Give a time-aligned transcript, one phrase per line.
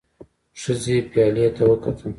[0.61, 2.09] ښځې پيالې ته وکتل.